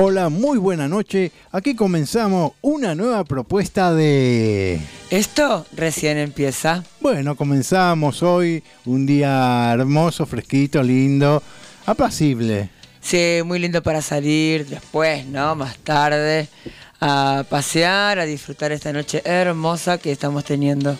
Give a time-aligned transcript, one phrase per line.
[0.00, 1.32] Hola, muy buena noche.
[1.50, 4.80] Aquí comenzamos una nueva propuesta de...
[5.10, 6.84] Esto recién empieza.
[7.00, 11.42] Bueno, comenzamos hoy un día hermoso, fresquito, lindo,
[11.84, 12.70] apacible.
[13.00, 15.56] Sí, muy lindo para salir después, ¿no?
[15.56, 16.46] Más tarde,
[17.00, 20.96] a pasear, a disfrutar esta noche hermosa que estamos teniendo.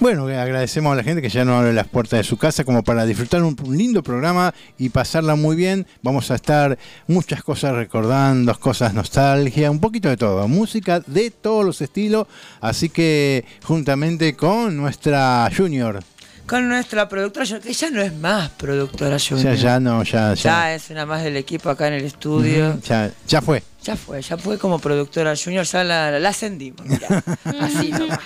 [0.00, 2.82] Bueno, agradecemos a la gente que ya nos abre las puertas de su casa como
[2.82, 5.86] para disfrutar un, lindo programa y pasarla muy bien.
[6.02, 11.64] Vamos a estar muchas cosas recordando, cosas nostalgia, un poquito de todo, música de todos
[11.64, 12.26] los estilos,
[12.60, 16.02] así que juntamente con nuestra Junior.
[16.46, 19.54] Con nuestra productora, que ya no es más productora Junior.
[19.54, 20.42] Ya, ya no, ya, ya.
[20.42, 22.78] Ya es una más del equipo acá en el estudio.
[22.82, 23.62] ya, ya fue.
[23.82, 26.86] Ya fue, ya fue como productora junior, ya la, la ascendimos,
[27.60, 28.18] así nomás.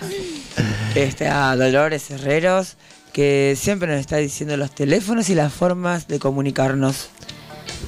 [0.94, 2.76] Este, a Dolores Herreros,
[3.12, 7.08] que siempre nos está diciendo los teléfonos y las formas de comunicarnos.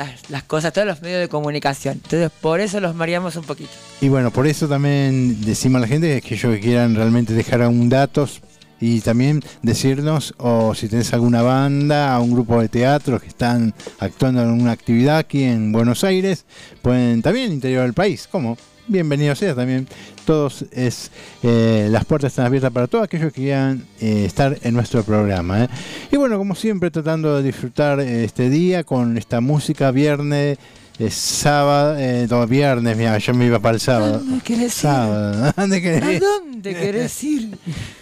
[0.45, 1.95] cosas, a todos los medios de comunicación.
[1.95, 3.73] Entonces, por eso los mareamos un poquito.
[4.01, 7.63] Y bueno, por eso también decimos a la gente que ellos que quieran realmente dejar
[7.63, 8.41] algún datos
[8.81, 14.43] y también decirnos o si tenés alguna banda, un grupo de teatro que están actuando
[14.43, 16.45] en una actividad aquí en Buenos Aires,
[16.83, 18.57] pueden también interior del país, ¿cómo?
[18.89, 19.87] bienvenido sea también.
[20.25, 21.11] Todos es
[21.43, 25.65] eh, las puertas están abiertas para todos aquellos que quieran eh, estar en nuestro programa.
[25.65, 25.69] ¿eh?
[26.11, 30.59] Y bueno, como siempre, tratando de disfrutar este día con esta música viernes.
[30.99, 34.19] Es sábado, eh, viernes, mira, yo me iba para el sábado.
[34.19, 35.53] ¿Dónde querés sábado.
[35.55, 36.17] ¿Dónde querés ir?
[36.17, 37.59] ¿A dónde querés ir?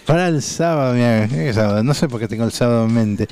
[0.07, 1.83] Para el sábado, mira, ¿qué sábado?
[1.83, 3.29] No sé por qué tengo el sábado en mente.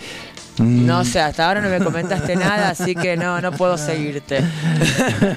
[0.59, 0.87] Mm.
[0.87, 4.41] No sé, hasta ahora no me comentaste nada, así que no, no puedo seguirte.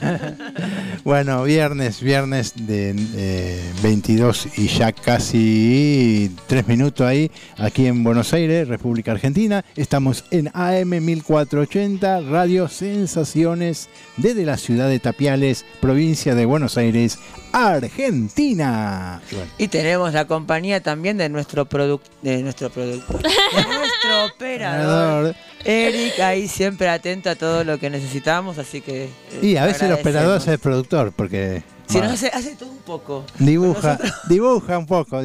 [1.03, 8.67] bueno, viernes, viernes de 22 y ya casi 3 minutos ahí, aquí en Buenos Aires,
[8.67, 9.63] República Argentina.
[9.75, 17.19] Estamos en AM 1480, Radio Sensaciones, desde la ciudad de Tapiales, provincia de Buenos Aires,
[17.55, 19.21] Argentina.
[19.57, 25.04] Y, tenemos la compañía también de nuestro producto, de nuestro producto, de nuestro operador.
[25.63, 29.05] Eric ahí siempre atento a todo lo que necesitamos, así que...
[29.05, 31.63] Eh, y a veces el operador es el productor, porque...
[31.87, 33.25] Si nos hace, hace todo un poco.
[33.39, 33.99] Dibuja,
[34.29, 35.21] dibuja un poco.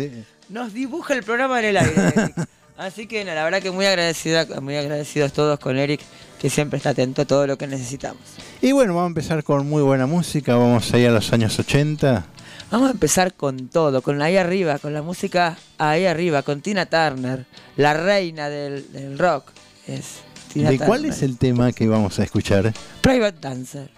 [0.48, 2.34] Nos dibuja el programa en el aire.
[2.80, 6.00] Así que la verdad que muy agradecida, muy agradecidos todos con Eric,
[6.40, 8.22] que siempre está atento a todo lo que necesitamos.
[8.62, 11.58] Y bueno, vamos a empezar con muy buena música, vamos a ir a los años
[11.58, 12.26] 80.
[12.70, 16.86] Vamos a empezar con todo, con ahí arriba, con la música ahí arriba, con Tina
[16.86, 17.44] Turner,
[17.76, 19.50] la reina del, rock.
[19.90, 20.20] Es
[20.54, 22.72] ¿De cuál es el tema que vamos a escuchar?
[23.02, 23.90] Private Dancer.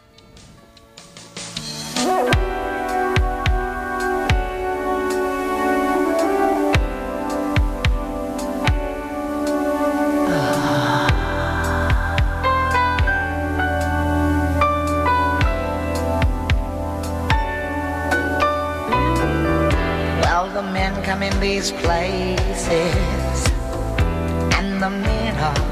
[21.41, 22.71] these places,
[24.54, 25.72] and the men are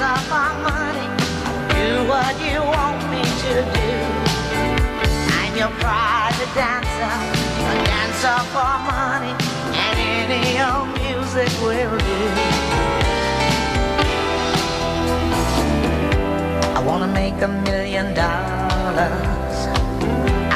[0.00, 1.08] dancer for money.
[1.76, 3.90] Do what you want me to do.
[5.36, 7.16] I'm your private dancer,
[7.68, 8.22] a dancer.
[8.24, 9.34] dancer for money,
[9.84, 12.20] and any old music will do.
[16.76, 19.56] I wanna make a million dollars.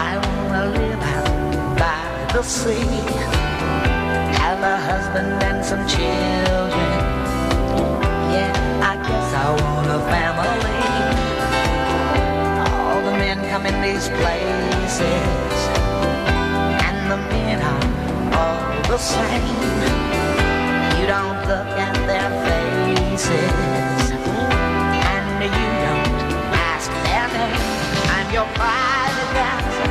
[0.08, 2.88] I wanna live out by the sea.
[4.40, 6.53] Have a husband and some children.
[9.94, 10.80] A family.
[12.74, 14.98] All the men come in these places,
[16.82, 17.84] and the men are
[18.34, 19.46] all the same.
[20.98, 24.10] You don't look at their faces,
[25.12, 26.10] and you don't
[26.72, 27.62] ask their name.
[28.16, 29.90] I'm your private dancer,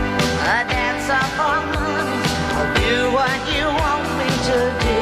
[0.52, 2.20] a dancer for money.
[2.60, 5.00] I'll do what you want me to do.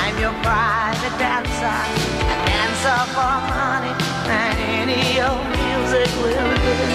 [0.00, 2.19] I'm your private dancer,
[2.82, 3.92] dancer for money,
[4.28, 6.89] and any old music will do.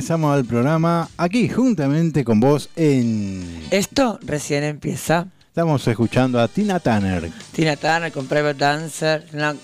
[0.00, 3.66] Regresamos al programa aquí juntamente con vos en...
[3.70, 5.26] Esto recién empieza.
[5.48, 7.30] Estamos escuchando a Tina Turner.
[7.52, 9.54] Tina Turner con Private Dancer, una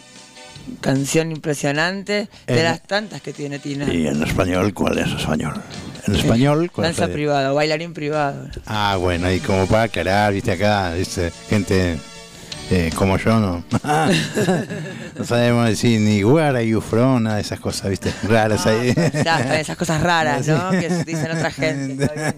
[0.82, 3.90] canción impresionante de las tantas que tiene Tina.
[3.90, 5.54] ¿Y en español cuál es español?
[6.06, 8.46] En español, ¿cuál Danza privada, bailarín privado.
[8.66, 11.96] Ah, bueno, y como para aclarar, viste acá, dice gente
[12.70, 13.64] eh, como yo, no.
[15.18, 18.94] no sabemos decir ni where are you from, nada de esas cosas, viste, raras ahí.
[19.24, 20.70] Ya, esas cosas raras, ¿no?
[20.70, 22.08] Que dicen otra gente.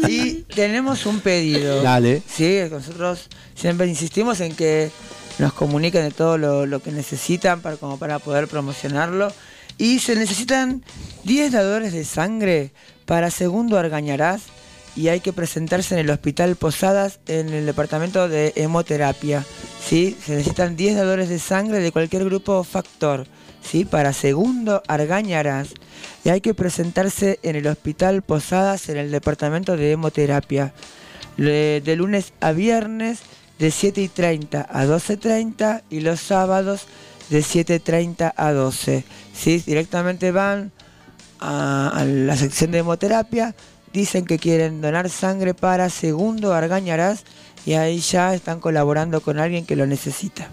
[0.09, 1.83] Y tenemos un pedido.
[1.83, 2.23] Dale.
[2.29, 4.91] Sí, nosotros siempre insistimos en que
[5.39, 9.33] nos comuniquen de todo lo, lo que necesitan para, como para poder promocionarlo.
[9.79, 10.83] Y se necesitan
[11.25, 12.73] 10 dadores de sangre
[13.05, 14.43] para segundo Argañarás
[14.97, 19.45] y hay que presentarse en el Hospital Posadas en el departamento de hemoterapia.
[19.87, 20.17] ¿sí?
[20.25, 23.27] Se necesitan 10 dadores de sangre de cualquier grupo o factor.
[23.63, 23.85] ¿sí?
[23.85, 25.69] Para segundo Argañarás
[26.25, 30.73] y hay que presentarse en el Hospital Posadas en el departamento de hemoterapia.
[31.37, 33.19] Le- de lunes a viernes
[33.59, 36.87] de 7 y 30 a 12.30 y los sábados
[37.29, 39.05] de 7.30 a 12.
[39.37, 39.63] ¿Sí?
[39.65, 40.73] Directamente van
[41.41, 43.55] a, a la sección de hemoterapia,
[43.93, 47.25] dicen que quieren donar sangre para segundo Argañarás
[47.65, 50.49] y ahí ya están colaborando con alguien que lo necesita.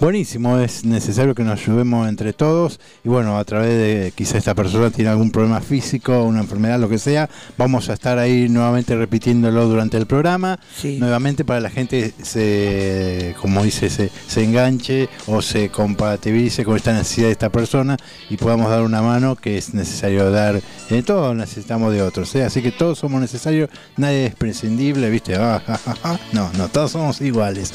[0.00, 4.54] Buenísimo, es necesario que nos ayudemos entre todos y bueno, a través de quizá esta
[4.54, 8.96] persona tiene algún problema físico, una enfermedad, lo que sea, vamos a estar ahí nuevamente
[8.96, 10.96] repitiéndolo durante el programa, Sí.
[10.98, 16.94] nuevamente para la gente se, como dice, se, se enganche o se compatibilice con esta
[16.94, 17.98] necesidad de esta persona
[18.30, 22.42] y podamos dar una mano que es necesario dar, eh, todos necesitamos de otros, ¿eh?
[22.44, 25.36] así que todos somos necesarios, nadie es prescindible, ¿viste?
[25.36, 26.20] Ah, ja, ja, ja.
[26.32, 27.72] No, no, todos somos iguales.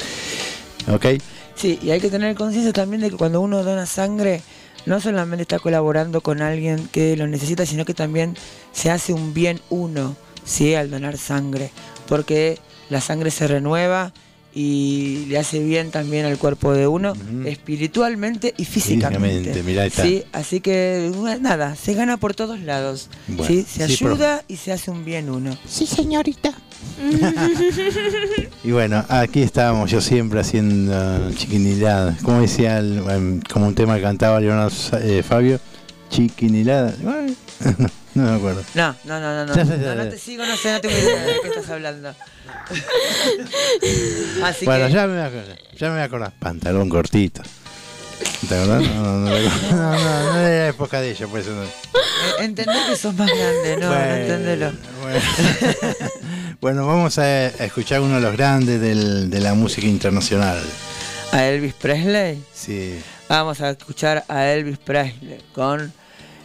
[0.88, 1.06] ¿Ok?
[1.60, 4.40] Sí, y hay que tener conciencia también de que cuando uno dona sangre,
[4.86, 8.34] no solamente está colaborando con alguien que lo necesita, sino que también
[8.72, 10.74] se hace un bien uno, ¿sí?
[10.74, 11.70] Al donar sangre,
[12.08, 14.14] porque la sangre se renueva
[14.54, 17.12] y le hace bien también al cuerpo de uno,
[17.46, 19.62] espiritualmente y físicamente.
[19.62, 20.02] Mirá, está.
[20.02, 23.08] Sí, así que nada, se gana por todos lados.
[23.28, 23.62] Bueno, ¿sí?
[23.68, 25.56] Se sí, pero- ayuda y se hace un bien uno.
[25.68, 26.52] Sí, señorita.
[28.64, 32.16] Y bueno, aquí estábamos yo siempre haciendo chiquinilada.
[32.22, 35.58] Como decía, el- em, como un tema que cantaba Leonardo eh, Fabio,
[36.10, 36.94] chiquinilada.
[38.14, 38.64] No me acuerdo.
[38.74, 39.64] No, no, no, no, no.
[39.64, 42.10] No, no te sigo, no sé, no tengo idea de qué estás hablando.
[44.44, 45.54] Así bueno, que ya me acuerdo.
[45.78, 46.32] Ya me acuerdo.
[46.38, 47.42] Pantalón cortito.
[48.48, 48.82] ¿Te acordás?
[48.82, 51.62] No, no, no, no, no, no, no era la época de ella, por eso no.
[51.62, 51.68] eh,
[52.40, 54.72] entendés que sos más grande, no, no Bueno, entendelo.
[55.02, 55.20] Bueno,
[56.60, 60.60] Bueno, vamos a, a escuchar uno de los grandes del- de la música internacional.
[61.32, 62.42] A Elvis Presley.
[62.52, 62.98] Sí.
[63.28, 65.92] Vamos a escuchar a Elvis Presley con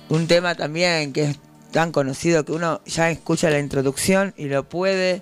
[0.10, 1.38] un tema también que es
[1.76, 5.22] tan conocido que uno ya escucha la introducción y lo puede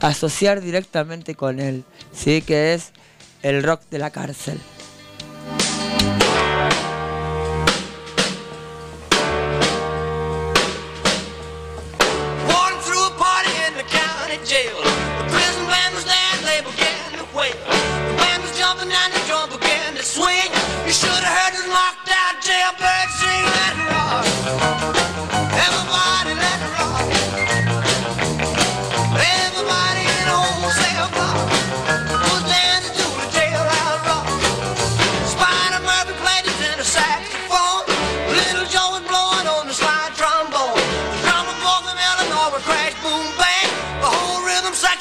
[0.00, 1.82] asociar directamente con él,
[2.12, 2.92] sí, que es
[3.40, 4.60] el rock de la cárcel.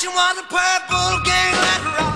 [0.03, 2.12] you want a purple gang that rock.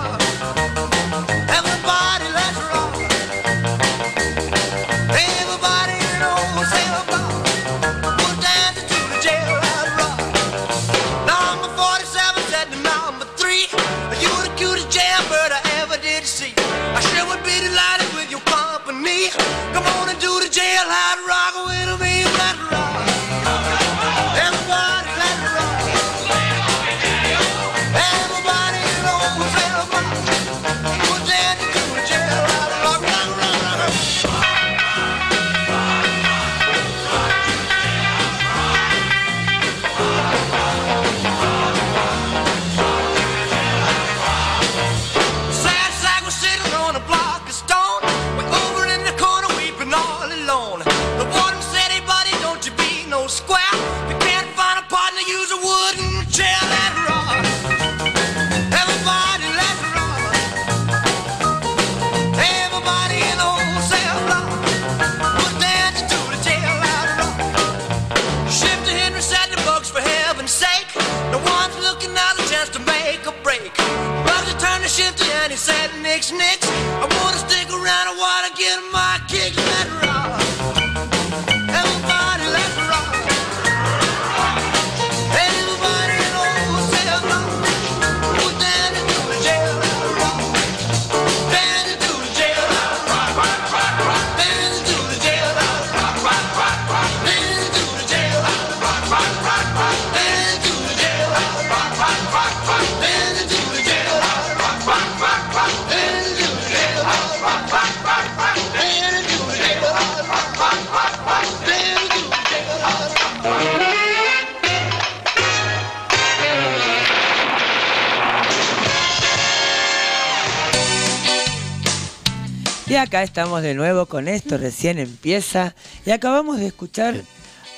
[123.58, 125.74] Estamos de nuevo con esto, recién empieza.
[126.06, 127.14] Y acabamos de escuchar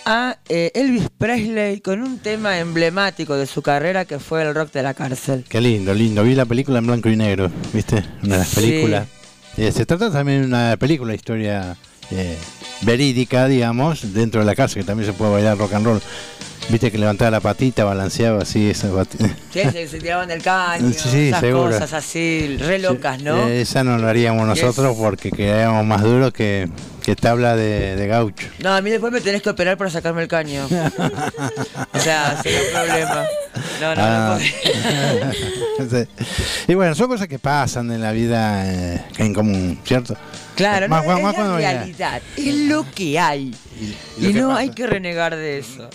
[0.05, 4.73] a eh, Elvis Presley con un tema emblemático de su carrera que fue el rock
[4.73, 5.45] de la cárcel.
[5.49, 6.23] Qué lindo, lindo.
[6.23, 8.05] Vi la película en blanco y negro, ¿viste?
[8.23, 8.57] Una de las Sí.
[8.57, 9.07] películas.
[9.57, 11.77] Eh, se trata también de una película, historia
[12.11, 12.37] eh,
[12.83, 16.03] verídica, digamos, dentro de la cárcel, que también se puede bailar rock and roll.
[16.69, 19.27] Viste que levantaba la patita, balanceaba así, esa patita.
[19.53, 21.71] Sí, se, tiraban del caño, Sí, esas seguro.
[21.71, 23.49] cosas así, re locas, ¿no?
[23.49, 26.69] Eh, esa no lo haríamos nosotros porque quedaríamos más duros que,
[27.03, 28.47] que tabla de, de gaucho.
[28.61, 30.65] No, a mí después me tenés que operar para sacarme el caño.
[31.93, 33.25] o sea, sería un problema.
[33.81, 34.39] No, no, Ah.
[34.39, 35.31] no.
[35.91, 36.07] Sí.
[36.69, 40.15] y bueno, son cosas que pasan en la vida eh, en común, ¿cierto?
[40.55, 43.55] Claro, Más- no, más- más es la realidad, es lo que hay.
[44.19, 44.61] Y no pasa.
[44.61, 45.91] hay que renegar de eso.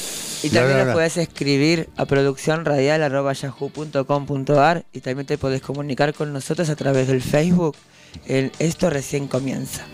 [0.43, 6.75] Y también nos podés escribir a producciónradial.yahoo.com.ar y también te podés comunicar con nosotros a
[6.75, 7.75] través del Facebook.
[8.27, 9.85] Esto recién comienza.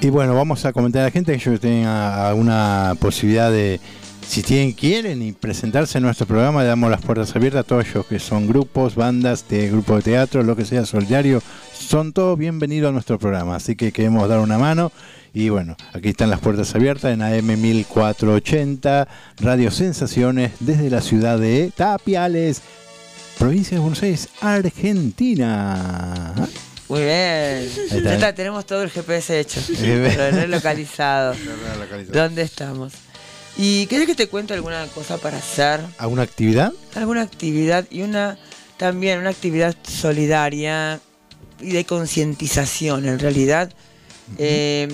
[0.00, 3.80] Y bueno, vamos a comentar a la gente que ellos tengan alguna posibilidad de,
[4.28, 7.86] si tienen, quieren y presentarse en nuestro programa, le damos las puertas abiertas a todos
[7.88, 12.38] ellos que son grupos, bandas, de grupos de teatro, lo que sea, solidario, son todos
[12.38, 13.56] bienvenidos a nuestro programa.
[13.56, 14.92] Así que queremos dar una mano.
[15.32, 19.08] Y bueno, aquí están las puertas abiertas en AM 1480,
[19.40, 22.60] Radio Sensaciones, desde la ciudad de Tapiales,
[23.38, 26.34] provincia de Buenos Aires, Argentina.
[26.88, 27.08] Muy bien.
[27.10, 28.00] está.
[28.00, 29.60] Ya está, tenemos todo el GPS hecho.
[29.68, 30.04] Bien.
[30.08, 31.34] Pero relocalizado.
[32.12, 32.92] ¿Dónde estamos?
[33.56, 35.80] ¿Y querés que te cuente alguna cosa para hacer?
[35.98, 36.72] ¿Alguna actividad?
[36.94, 38.38] alguna actividad y una
[38.76, 41.00] también una actividad solidaria
[41.60, 43.72] y de concientización en realidad
[44.36, 44.86] Eh,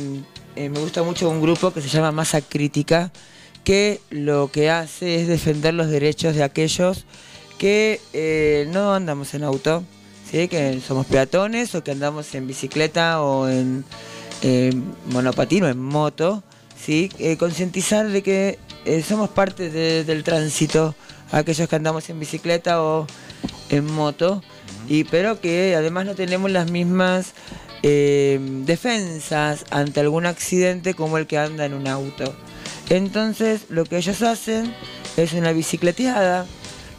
[0.57, 3.11] eh, me gusta mucho un grupo que se llama Masa Crítica
[3.65, 7.05] que lo que hace es defender los derechos de aquellos
[7.59, 9.85] que eh, no andamos en auto
[10.49, 13.85] que somos peatones o que andamos en bicicleta o en
[14.43, 14.73] eh,
[15.11, 16.43] monopatín en moto
[16.77, 17.09] ¿sí?
[17.19, 20.95] Eh, concientizar de que eh, somos parte de- del tránsito,
[21.33, 23.07] aquellos que andamos en bicicleta o
[23.71, 24.43] en moto,
[24.89, 27.33] y, pero que además no tenemos las mismas
[27.83, 32.35] eh, defensas ante algún accidente como el que anda en un auto.
[32.91, 34.75] Entonces lo que ellos hacen
[35.17, 36.45] es una bicicleteada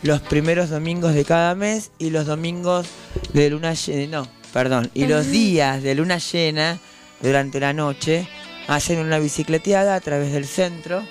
[0.06, 2.86] los primeros domingos de cada mes y los domingos
[3.34, 6.78] de luna llena, no, perdón, y los días de luna llena
[7.22, 8.30] durante la noche
[8.68, 11.04] hacen una bicicleteada a través del centro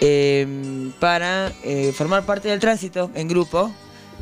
[0.00, 3.72] eh, para eh, formar parte del tránsito en grupo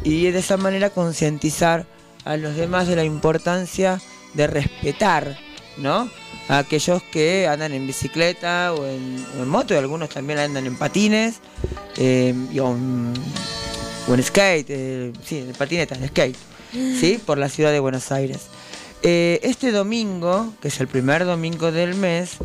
[0.03, 1.87] y de esa manera concientizar
[2.27, 4.03] a los demás de la importancia
[4.35, 5.39] de respetar,
[5.79, 6.11] ¿no?
[6.49, 10.67] A aquellos que andan en bicicleta o en, o en moto, y algunos también andan
[10.67, 11.37] en patines
[11.97, 12.77] eh, y o,
[14.09, 16.37] o en skate, eh, sí, en patineta, en skate,
[16.73, 17.21] ¿sí?
[17.25, 18.43] Por la ciudad de Buenos Aires.
[19.03, 22.37] Eh, este domingo, que es el primer domingo del mes,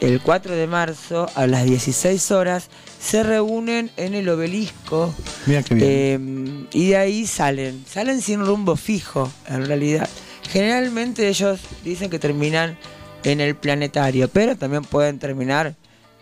[0.00, 5.14] el 4 de marzo a las 16 horas, se reúnen en el obelisco
[5.46, 5.86] Mira qué bien.
[5.88, 10.08] eh, y de ahí salen, salen sin rumbo fijo en realidad.
[10.50, 12.78] Generalmente ellos dicen que terminan
[13.24, 15.74] en el planetario, pero también pueden terminar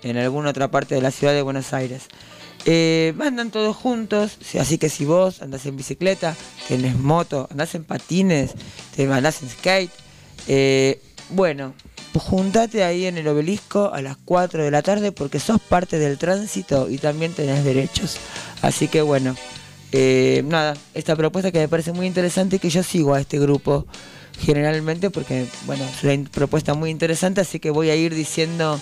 [0.03, 2.03] en alguna otra parte de la ciudad de Buenos Aires.
[2.65, 7.75] Eh, andan todos juntos, sí, así que si vos andás en bicicleta, tenés moto, andás
[7.75, 8.53] en patines,
[8.95, 9.91] te andás en skate,
[10.49, 11.75] eh, bueno,
[12.15, 16.19] juntate ahí en el obelisco a las 4 de la tarde porque sos parte del
[16.19, 18.17] tránsito y también tenés derechos.
[18.63, 19.37] Así que bueno,
[19.93, 23.39] eh, nada, esta propuesta que me parece muy interesante y que yo sigo a este
[23.39, 23.87] grupo
[24.41, 28.81] generalmente porque, bueno, es una propuesta muy interesante, así que voy a ir diciendo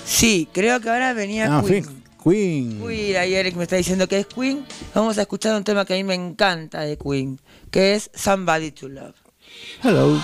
[0.06, 1.86] Sí, creo que ahora venía ah, Queen.
[1.86, 1.92] Sí.
[2.24, 2.82] Queen.
[2.86, 4.64] Queen, ahí Eric me está diciendo que es Queen.
[4.94, 7.40] Vamos a escuchar un tema que a mí me encanta de Queen,
[7.72, 9.16] que es Somebody to Love.
[9.84, 10.20] Hello.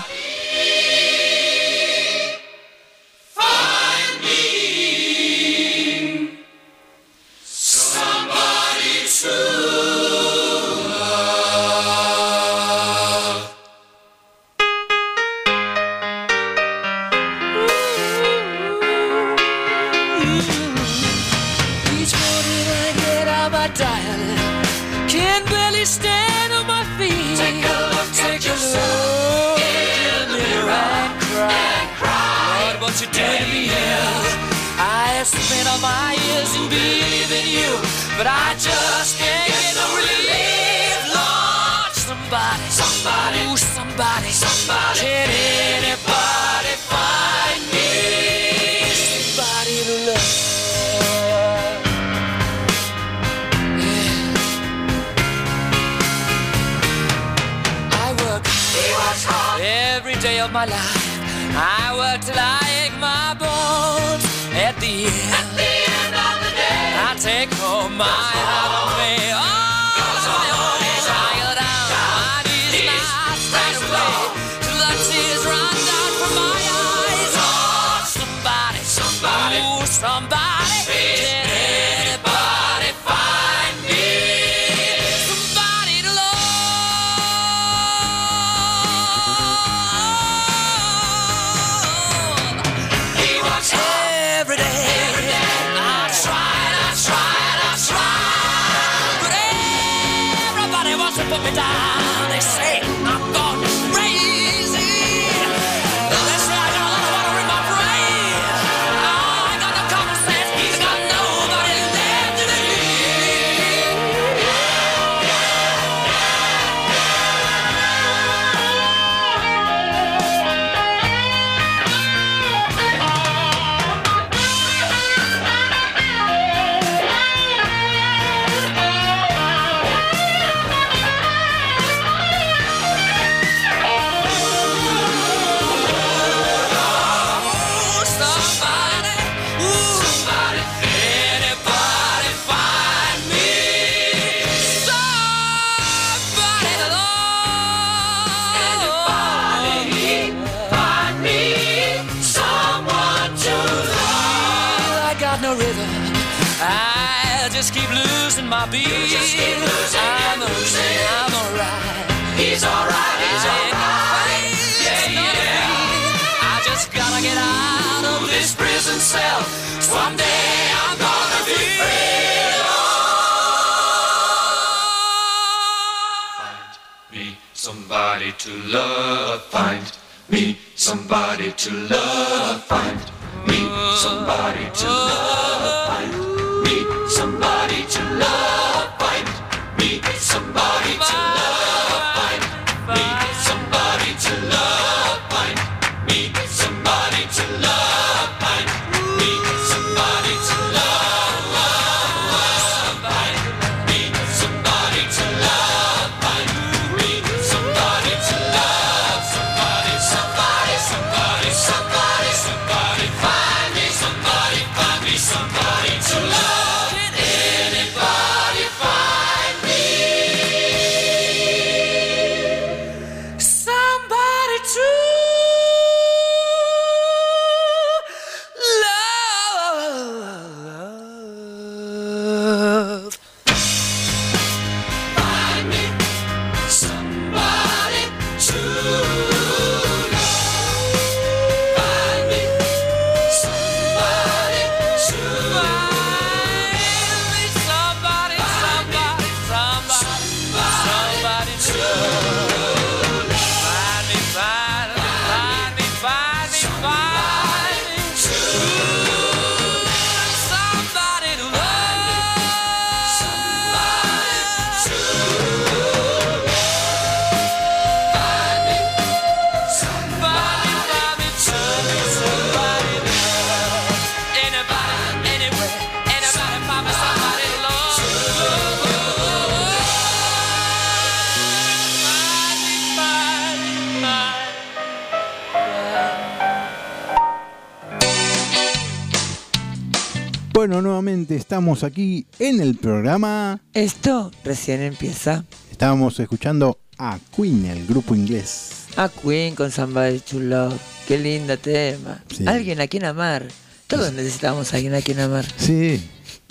[291.74, 293.60] Estamos aquí en el programa.
[293.74, 295.44] Esto recién empieza.
[295.70, 298.86] Estábamos escuchando a Queen, el grupo inglés.
[298.96, 300.74] A Queen con Somebody to Love.
[301.06, 302.22] Qué lindo tema.
[302.28, 302.44] Sí.
[302.48, 303.46] Alguien a quien amar.
[303.86, 305.44] Todos necesitamos a alguien a quien amar.
[305.58, 306.02] Sí.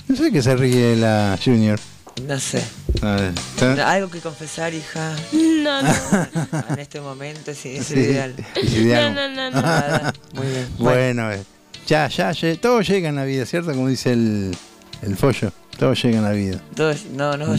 [0.08, 1.78] No sé qué se ríe la Junior.
[2.26, 2.64] No sé.
[3.02, 5.16] A ver, está- Algo que confesar, hija.
[5.34, 5.94] No, no.
[6.70, 8.36] En este momento sí, es Sí, lo ideal.
[8.56, 9.14] es ideal.
[9.14, 9.62] No, no, no, no.
[9.62, 10.14] Nada.
[10.34, 10.68] Muy bien.
[10.78, 11.44] Bueno, eh,
[11.88, 13.72] ya, ya, lle- todo llega en la vida, ¿cierto?
[13.74, 14.56] Como dice el,
[15.02, 16.60] el follo, todo llega en la vida.
[16.76, 17.46] Todos- no, no.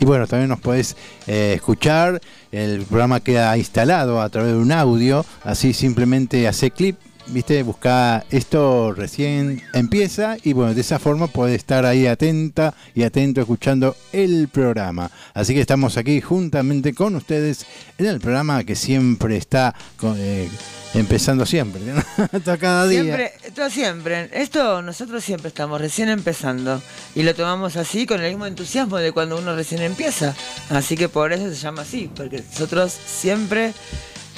[0.00, 2.20] Y bueno, también nos podés eh, escuchar.
[2.52, 5.24] El programa queda instalado a través de un audio.
[5.44, 6.96] Así simplemente hace clip,
[7.28, 10.36] viste, busca esto recién empieza.
[10.42, 15.10] Y bueno, de esa forma podés estar ahí atenta y atento escuchando el programa.
[15.34, 17.66] Así que estamos aquí juntamente con ustedes
[17.98, 20.48] en el programa que siempre está con- eh,
[20.94, 21.80] empezando siempre.
[21.82, 22.02] ¿no?
[22.32, 23.02] Hasta cada día.
[23.02, 24.28] Siempre, esto siempre.
[24.32, 26.82] Esto nosotros siempre estamos recién empezando.
[27.14, 30.34] Y lo tomamos así con el mismo entusiasmo de cuando uno recién empieza.
[30.70, 32.10] Así que por eso se llama así.
[32.14, 33.72] Porque nosotros siempre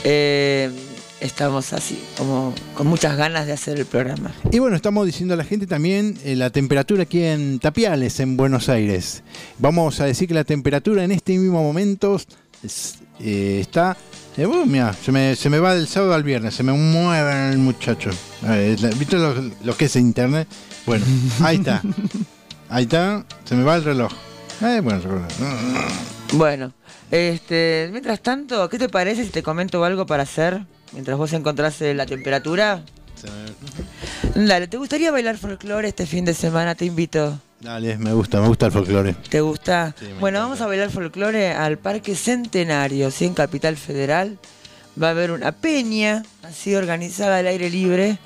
[0.04, 0.70] eh,
[1.20, 4.32] estamos así, como con muchas ganas de hacer el programa.
[4.50, 8.36] Y bueno, estamos diciendo a la gente también eh, la temperatura aquí en Tapiales, en
[8.36, 9.22] Buenos Aires.
[9.58, 12.18] Vamos a decir que la temperatura en este mismo momento
[12.62, 13.96] es- eh, está...
[14.44, 17.58] eh, mira, se me, se me va del sábado al viernes, se me mueve el
[17.58, 18.10] muchacho.
[18.42, 20.48] La- ¿Viste lo, lo que es internet?
[20.86, 21.04] Bueno,
[21.42, 21.82] ahí está.
[22.68, 24.12] Ahí está, se me va el reloj.
[24.62, 25.00] Eh, bueno,
[26.32, 26.72] Bueno,
[27.10, 30.60] este, mientras tanto, ¿qué te parece si te comento algo para hacer?
[30.92, 32.82] Mientras vos encontrás eh, la temperatura.
[34.34, 36.74] Dale, ¿te gustaría bailar folclore este fin de semana?
[36.74, 37.38] Te invito.
[37.60, 39.14] Dale, me gusta, me gusta el folclore.
[39.28, 39.94] ¿Te gusta?
[39.98, 40.40] Sí, bueno, encanta.
[40.40, 43.26] vamos a bailar folclore al Parque Centenario, ¿sí?
[43.26, 44.38] en Capital Federal.
[45.00, 48.18] Va a haber una peña, así organizada al aire libre,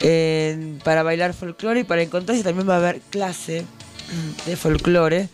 [0.00, 3.64] eh, para bailar folclore y para encontrarse también va a haber clase
[4.46, 5.28] de folclore.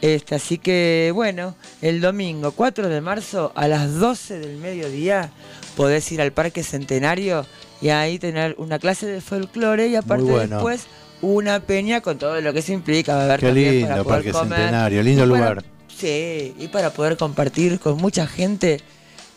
[0.00, 5.30] Este, así que, bueno, el domingo 4 de marzo a las 12 del mediodía
[5.76, 7.46] podés ir al Parque Centenario
[7.80, 10.56] y ahí tener una clase de folclore y aparte bueno.
[10.56, 10.86] después
[11.24, 13.14] una peña con todo lo que se implica.
[13.14, 14.58] Va a haber Qué lindo, para poder Parque comer.
[14.58, 15.64] Centenario, lindo para- lugar.
[15.96, 18.80] Sí, y para poder compartir con mucha gente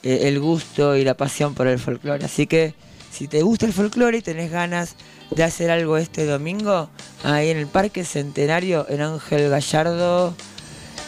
[0.03, 2.25] eh, el gusto y la pasión por el folclore.
[2.25, 2.73] Así que
[3.11, 4.95] si te gusta el folclore y tenés ganas
[5.31, 6.89] de hacer algo este domingo,
[7.23, 10.35] ahí en el Parque Centenario, en Ángel Gallardo,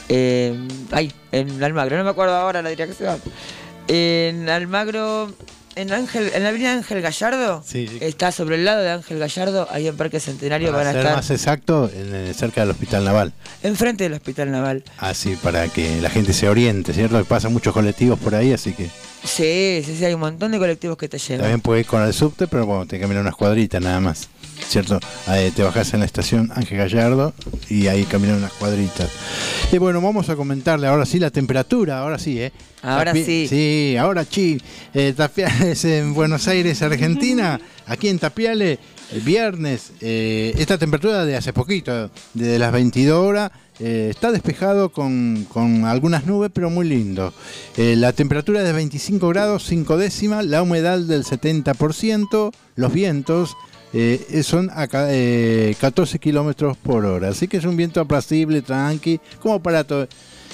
[0.10, 0.56] eh,
[0.92, 3.20] ay, en Almagro, no me acuerdo ahora la dirección.
[3.88, 5.32] En Almagro,
[5.82, 7.98] en Ángel, en la avenida Ángel Gallardo, Sí, sí.
[8.02, 11.02] está sobre el lado de Ángel Gallardo, ahí en Parque Centenario van Para a ser
[11.02, 13.34] estar más exacto, en- cerca del Hospital Naval.
[13.64, 14.84] enfrente del Hospital Naval.
[14.98, 17.18] Así, para que la gente se oriente, ¿cierto?
[17.18, 18.90] Que pasan muchos colectivos por ahí, así que
[19.24, 21.42] Sí, sí, sí, hay un montón de colectivos que te llevan.
[21.42, 24.30] también puedes ir con el subte, pero bueno, te caminar unas cuadritas nada más,
[24.68, 25.00] ¿cierto?
[25.28, 27.34] Ahí te bajás en la estación Ángel Gallardo
[27.70, 29.10] y ahí caminar unas cuadritas.
[29.72, 32.52] Y bueno, vamos a comentarle ahora sí la temperatura, ahora sí, ¿eh?
[32.82, 33.48] Ahora Tapi- sí.
[33.48, 34.62] Sí, ahora sí.
[34.94, 37.60] Eh, Tapiales en Buenos Aires, Argentina.
[37.88, 38.80] Aquí en Tapiales,
[39.12, 44.90] el viernes, eh, esta temperatura de hace poquito, desde las 22 horas, eh, está despejado
[44.90, 47.34] con, con algunas nubes, pero muy lindo.
[47.78, 53.56] Eh, la temperatura es de 25 grados, 5 décimas, la humedad del 70%, los vientos
[53.94, 57.30] eh, son a eh, 14 kilómetros por hora.
[57.30, 59.86] Así que es un viento apacible, tranqui, como para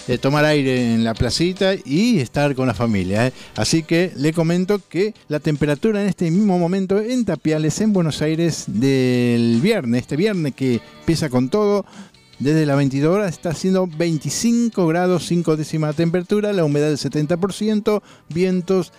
[0.07, 3.27] eh, tomar aire en la placita y estar con la familia.
[3.27, 3.33] ¿eh?
[3.55, 8.21] Así que le comento que la temperatura en este mismo momento en Tapiales, en Buenos
[8.21, 11.85] Aires, del viernes, este viernes que empieza con todo,
[12.39, 16.97] desde las 22 horas está haciendo 25 grados 5 décimas de temperatura, la humedad del
[16.97, 18.91] 70%, vientos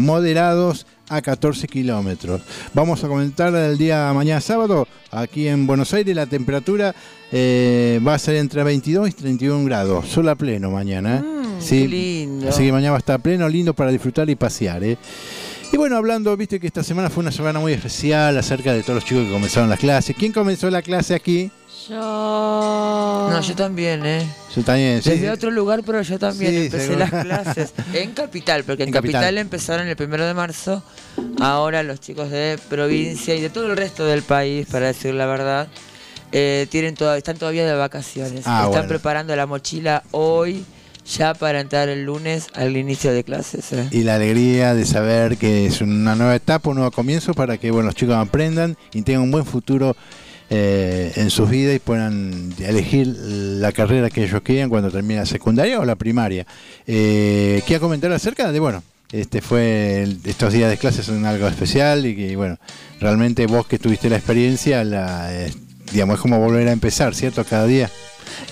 [0.00, 2.40] moderados a 14 kilómetros.
[2.74, 6.94] Vamos a comentar el día mañana sábado, aquí en Buenos Aires la temperatura
[7.30, 11.18] eh, va a ser entre 22 y 31 grados, sol a pleno mañana.
[11.18, 11.22] ¿eh?
[11.22, 12.48] Mm, Sí, lindo.
[12.48, 14.82] Así que mañana va a estar pleno, lindo para disfrutar y pasear.
[14.82, 14.96] ¿eh?
[15.72, 18.96] Y bueno, hablando, viste que esta semana fue una semana muy especial acerca de todos
[18.96, 20.16] los chicos que comenzaron las clases.
[20.18, 21.50] ¿Quién comenzó la clase aquí?
[21.88, 23.28] Yo.
[23.30, 24.26] No, yo también, ¿eh?
[24.54, 25.02] Yo también.
[25.02, 25.28] sí, Desde sí.
[25.28, 27.06] otro lugar, pero yo también Sí, empecé seguro.
[27.10, 27.72] las clases.
[27.94, 29.20] En Capital, porque en, En Capital.
[29.22, 29.38] Capital.
[29.38, 30.82] empezaron el primero de marzo.
[31.40, 35.26] Ahora los chicos de provincia y de todo el resto del país, para decir la
[35.26, 35.68] verdad,
[36.32, 38.42] eh, tienen toda- están todavía de vacaciones.
[38.46, 38.88] Ah, están bueno.
[38.88, 40.64] preparando la mochila hoy
[41.04, 43.72] ya para entrar el lunes al inicio de clases.
[43.72, 43.88] eh.
[43.90, 47.70] Y la alegría de saber que es una nueva etapa, un nuevo comienzo para que
[47.72, 49.96] bueno, los chicos aprendan y tengan un buen futuro
[50.54, 55.24] eh, en sus vidas y puedan elegir la carrera que ellos quieran cuando termine la
[55.24, 56.46] secundaria o la primaria.
[56.86, 62.04] Eh, ¿Qué comentar acerca de, bueno, este fue estos días de clases son algo especial
[62.04, 62.58] y que bueno,
[63.00, 65.50] realmente vos que tuviste la experiencia, la, eh,
[65.90, 67.44] digamos, es como volver a empezar, ¿cierto?
[67.44, 67.90] Cada día.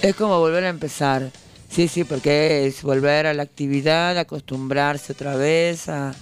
[0.00, 1.30] Es como volver a empezar.
[1.70, 6.12] Sí, sí, porque es volver a la actividad, acostumbrarse otra vez a,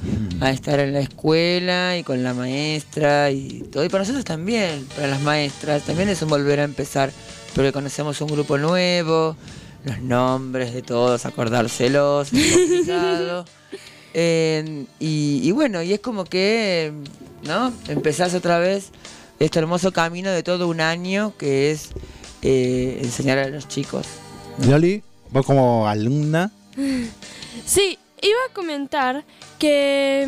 [0.40, 3.82] a estar en la escuela y con la maestra y todo.
[3.82, 7.10] Y para nosotros también, para las maestras, también es un volver a empezar,
[7.54, 9.36] porque conocemos un grupo nuevo,
[9.84, 13.44] los nombres de todos, acordárselos, es complicado.
[14.14, 16.92] Eh, y, y bueno, y es como que,
[17.44, 17.72] ¿no?
[17.88, 18.90] Empezás otra vez
[19.38, 21.90] este hermoso camino de todo un año que es
[22.42, 24.06] eh, enseñar a los chicos.
[24.66, 26.50] Loli, vos como alumna,
[27.66, 29.24] Sí, iba a comentar
[29.58, 30.24] que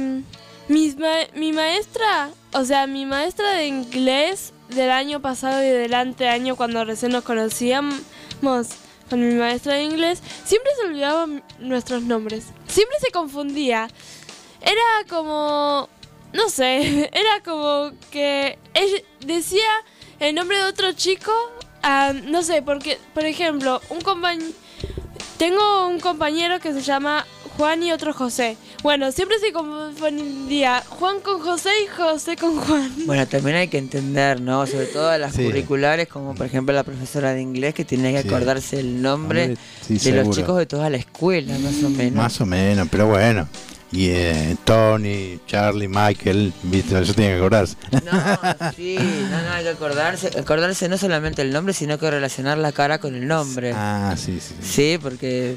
[0.68, 5.68] mm, mis ma- mi maestra, o sea, mi maestra de inglés del año pasado y
[5.68, 7.96] del anteaño cuando recién nos conocíamos
[9.08, 11.26] con mi maestra de inglés, siempre se olvidaba
[11.58, 12.46] nuestros nombres.
[12.68, 13.88] Siempre se confundía.
[14.60, 15.88] Era como,
[16.32, 19.68] no sé, era como que ella decía
[20.20, 21.32] el nombre de otro chico,
[21.82, 24.50] ah, no sé, porque, por ejemplo, un compañero...
[25.40, 27.24] Tengo un compañero que se llama
[27.56, 28.58] Juan y otro José.
[28.82, 32.92] Bueno, siempre se confundía Juan con José y José con Juan.
[33.06, 34.66] Bueno, también hay que entender, ¿no?
[34.66, 35.44] Sobre todo las Sí.
[35.44, 38.28] curriculares, como por ejemplo la profesora de inglés que tiene que Sí.
[38.28, 42.16] acordarse el nombre sí, de los chicos de toda la escuela, más o menos.
[42.16, 43.48] Más o menos, pero bueno.
[43.92, 47.00] Y eh, Tony, Charlie, Michael, ¿viste?
[47.00, 47.76] eso tiene que acordarse.
[47.90, 50.30] No, sí, no, no, hay que acordarse.
[50.38, 53.72] Acordarse no solamente el nombre, sino que relacionar la cara con el nombre.
[53.74, 54.54] Ah, sí, sí.
[54.60, 54.72] sí.
[54.92, 55.56] Sí, porque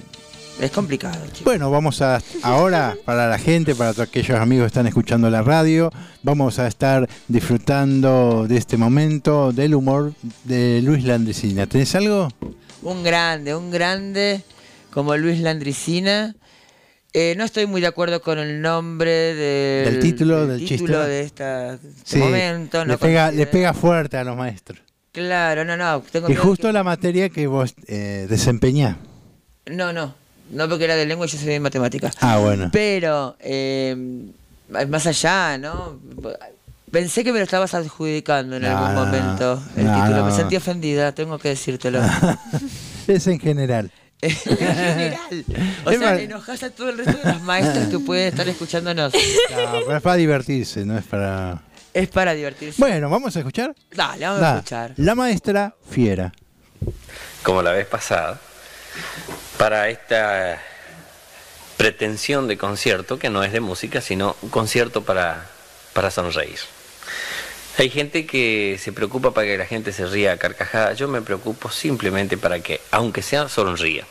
[0.60, 1.43] es complicado, chicos.
[1.43, 5.41] Bueno, vamos a ahora para la gente, para todos aquellos amigos que están escuchando la
[5.41, 5.91] radio,
[6.22, 11.65] vamos a estar disfrutando de este momento del humor de Luis Landricina.
[11.65, 12.30] ¿Tenés algo?
[12.84, 14.43] Un grande, un grande
[14.91, 16.36] como Luis Landricina.
[17.15, 21.08] Eh, no estoy muy de acuerdo con el nombre del, Del título, del título chiste.
[21.10, 22.84] de esta, este momento.
[22.86, 24.80] le, pega, le pega fuerte a los maestros.
[25.12, 26.02] Claro, no, no.
[26.12, 28.97] Tengo Y justo que- la materia que vos eh, desempeñás.
[29.67, 30.15] No, no.
[30.52, 32.15] No porque era de lengua y yo soy de matemáticas.
[32.19, 32.69] Ah, bueno.
[32.73, 33.95] Pero, eh,
[34.89, 35.99] más allá, ¿no?
[36.91, 40.26] Pensé que me lo estabas adjudicando en No, algún no, momento el no, título.
[40.26, 42.02] Me sentí ofendida, tengo que decírtelo.
[43.08, 43.91] Es en general.
[44.25, 45.45] En general.
[45.86, 48.47] O Es sea, mal- enojas a todo el resto de las maestras que pueden estar
[48.47, 49.13] escuchándonos.
[49.13, 49.19] No,
[49.86, 51.62] pero es para divertirse, no es para...
[51.93, 52.81] Es para divertirse.
[52.81, 53.75] Bueno, ¿vamos a escuchar?
[53.93, 54.93] Dale, vamos Da, a escuchar.
[54.97, 56.31] La maestra fiera.
[57.43, 58.39] como la vez pasada,
[59.57, 60.60] para esta
[61.77, 65.48] pretensión de concierto, que no es de música, sino un concierto para,
[65.93, 66.58] para sonreír.
[67.78, 71.21] Hay gente que se preocupa para que la gente se ría a carcajadas, yo me
[71.21, 74.06] preocupo simplemente para que, aunque sea, sonría.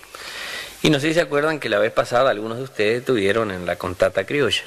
[0.83, 3.65] Y no sé si se acuerdan que la vez pasada algunos de ustedes tuvieron en
[3.65, 4.65] la contata criolla.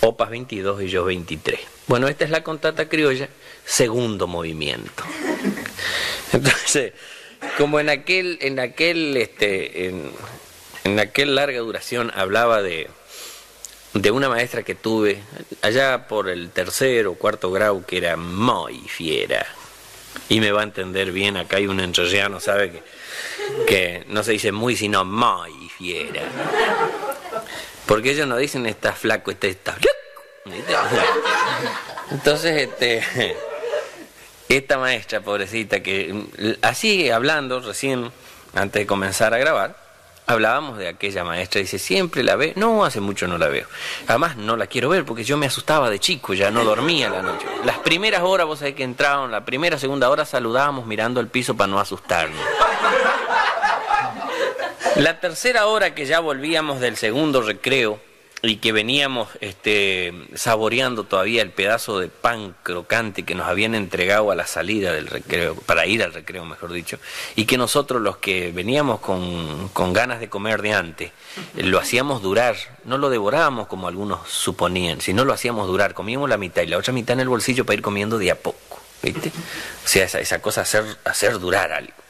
[0.00, 1.58] Opas 22 y yo 23.
[1.88, 3.28] Bueno, esta es la contata criolla,
[3.64, 5.02] segundo movimiento.
[6.32, 6.92] Entonces,
[7.58, 9.88] como en aquel, en aquel, este,
[10.84, 12.88] en aquel larga duración hablaba de,
[14.00, 15.22] de una maestra que tuve
[15.62, 19.46] allá por el tercer o cuarto grado que era muy fiera.
[20.28, 22.82] Y me va a entender bien, acá hay un entrerriano, sabe que,
[23.66, 26.22] que no se dice muy, sino muy fiera.
[27.86, 29.76] Porque ellos no dicen está flaco, está, está
[32.10, 33.36] Entonces, este,
[34.48, 38.10] esta maestra, pobrecita, que mm, así hablando recién,
[38.54, 39.85] antes de comenzar a grabar,
[40.26, 43.66] hablábamos de aquella maestra, dice, siempre la ve, no, hace mucho no la veo.
[44.08, 47.22] Además, no la quiero ver porque yo me asustaba de chico, ya no dormía la
[47.22, 47.46] noche.
[47.64, 51.56] Las primeras horas, vos sabés que entraban, la primera, segunda hora saludábamos mirando el piso
[51.56, 52.40] para no asustarnos.
[54.96, 58.00] La tercera hora que ya volvíamos del segundo recreo
[58.48, 64.30] y que veníamos este, saboreando todavía el pedazo de pan crocante que nos habían entregado
[64.30, 66.98] a la salida del recreo, para ir al recreo mejor dicho,
[67.34, 71.12] y que nosotros los que veníamos con, con ganas de comer de antes,
[71.56, 76.36] lo hacíamos durar, no lo devorábamos como algunos suponían, sino lo hacíamos durar, comíamos la
[76.36, 79.28] mitad y la otra mitad en el bolsillo para ir comiendo de a poco, ¿viste?
[79.84, 82.05] O sea, esa, esa cosa, hacer, hacer durar algo.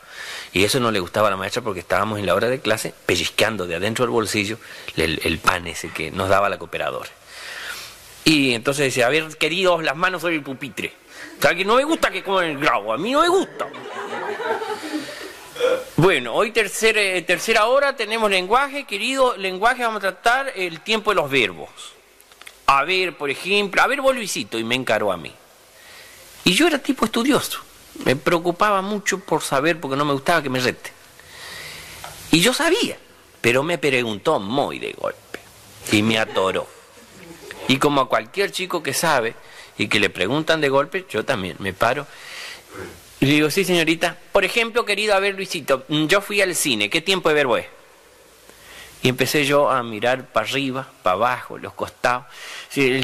[0.53, 2.95] Y eso no le gustaba a la maestra porque estábamos en la hora de clase
[3.05, 4.59] pellizcando de adentro del bolsillo
[4.97, 7.11] el, pan ese que nos daba la cooperadora.
[8.25, 10.93] Y entonces dice, a ver, queridos, las manos sobre el pupitre.
[11.39, 13.69] O sea, que no me gusta que coman el grabo, a mí no me gusta.
[15.97, 21.11] Bueno, hoy tercera, eh, tercera hora tenemos lenguaje, querido lenguaje, vamos a tratar el tiempo
[21.11, 21.71] de los verbos.
[22.67, 25.33] A ver, por ejemplo, a ver y me encaró a mí.
[26.45, 27.61] Y yo era tipo estudioso,
[28.05, 30.93] me preocupaba mucho por saber porque no me gustaba que me rete.
[32.31, 32.99] Y yo sabía,
[33.41, 35.41] pero me preguntó muy de golpe
[35.93, 36.67] y me atoró.
[37.69, 39.35] Y como a cualquier chico que sabe
[39.79, 42.07] y que le preguntan de golpe, yo también me paro
[43.21, 44.17] y le digo, sí, señorita.
[44.33, 47.67] Por ejemplo, querido, a ver, Luisito, yo fui al cine, ¿qué tiempo de verbo es?
[49.03, 52.27] Y empecé yo a mirar para arriba, para abajo, los costados.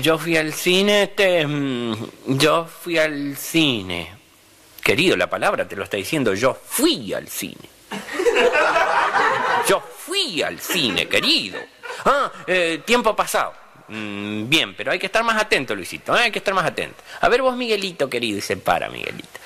[0.00, 1.94] Yo fui al cine, este, mm,
[2.26, 4.21] yo fui al cine.
[4.82, 7.70] Querido, la palabra te lo está diciendo, yo fui al cine.
[9.68, 11.60] Yo fui al cine, querido.
[12.04, 13.54] Ah, eh, tiempo pasado.
[13.88, 16.22] Mm, bien, pero hay que estar más atento, Luisito, ¿eh?
[16.22, 17.02] hay que estar más atento.
[17.20, 19.38] A ver vos, Miguelito, querido, y se para, Miguelito.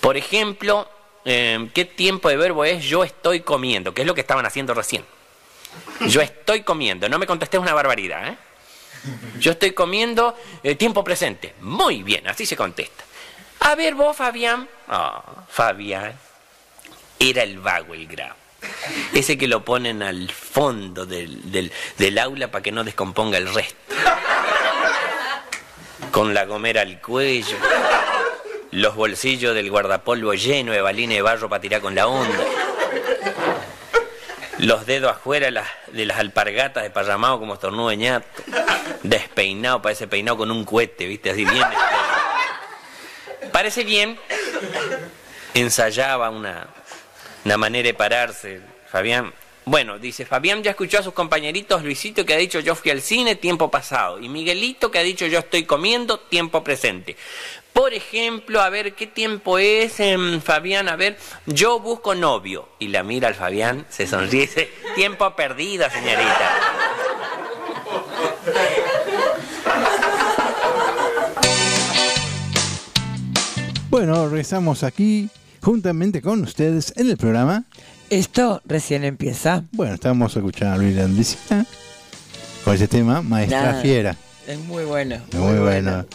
[0.00, 0.88] Por ejemplo,
[1.24, 3.94] eh, ¿qué tiempo de verbo es yo estoy comiendo?
[3.94, 5.04] Que es lo que estaban haciendo recién.
[6.00, 8.36] Yo estoy comiendo, no me contestes una barbaridad, ¿eh?
[9.40, 10.36] Yo estoy comiendo
[10.78, 11.54] tiempo presente.
[11.60, 13.04] Muy bien, así se contesta.
[13.64, 14.68] A ver vos, Fabián.
[14.88, 16.12] Ah, Fabián.
[17.18, 18.34] Era el vago el grabo.
[19.12, 23.52] Ese que lo ponen al fondo del, del- del aula para que no descomponga el
[23.52, 23.76] resto.
[26.10, 27.56] Con la gomera al cuello.
[28.72, 32.38] Los bolsillos del guardapolvo llenos de balines de barro para tirar con la onda.
[34.58, 35.46] Los dedos afuera
[35.92, 38.26] de las, alpargatas de parramado como estornudo de ñato.
[39.02, 41.30] Despeinado, parece peinado con un cohete, ¿viste?
[41.30, 41.64] Así bien.
[43.52, 44.18] Parece bien.
[45.54, 46.66] Ensayaba una,
[47.44, 49.32] una manera de pararse, Fabián.
[49.64, 53.00] Bueno, dice, Fabián ya escuchó a sus compañeritos, Luisito que ha dicho yo fui al
[53.00, 57.16] cine, tiempo pasado, y Miguelito que ha dicho yo estoy comiendo, tiempo presente.
[57.72, 60.88] Por ejemplo, a ver, ¿qué tiempo es, em, Fabián?
[60.88, 62.68] A ver, yo busco novio.
[62.78, 64.48] Y la mira al Fabián, se sonríe,
[64.94, 66.50] tiempo perdido, señorita.
[73.92, 75.28] Bueno, regresamos aquí
[75.60, 77.64] juntamente con ustedes en el programa.
[78.08, 79.64] Esto recién empieza.
[79.72, 81.66] Bueno, estamos escuchando a Luis Landicina
[82.64, 83.80] con ese tema, Maestra.
[83.82, 84.16] Fiera.
[84.48, 85.18] Es muy bueno.
[85.34, 86.06] Muy, bueno.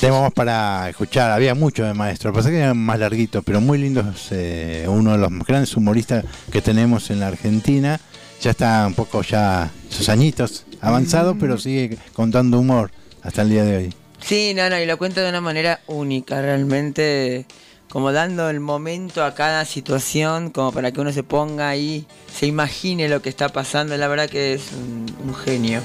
[0.00, 4.28] Tenemos para escuchar, había mucho de maestro, pasa que eran más larguitos, pero muy lindos.
[4.30, 8.00] eh, uno de los más grandes humoristas que tenemos en la Argentina.
[8.40, 12.90] Ya está un poco ya sus añitos avanzados, pero sigue contando humor
[13.22, 13.94] hasta el día de hoy.
[14.20, 17.46] Sí, no, no, y lo cuento de una manera única, realmente
[17.88, 22.04] como dando el momento a cada situación, como para que uno se ponga ahí,
[22.34, 25.80] se imagine lo que está pasando, la verdad que es un, un genio.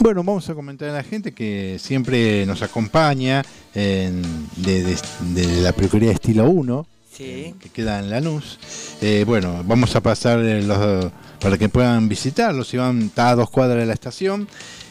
[0.00, 4.22] Bueno, vamos a comentar a la gente que siempre nos acompaña en-
[4.56, 4.96] de, de-
[5.34, 7.54] de la peluquería Estilo 1, Sí.
[7.60, 8.58] que queda en Lanús.
[9.00, 12.66] Eh, bueno, vamos a pasar los, para que puedan visitarlos.
[12.68, 14.48] Si van a dos cuadras de la estación,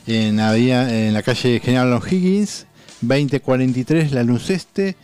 [0.08, 2.66] en, la calle General O'Higgins,
[3.02, 4.96] 2043, Lanús Este.